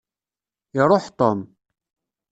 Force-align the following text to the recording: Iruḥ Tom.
Iruḥ 0.79 1.05
Tom. 1.19 1.39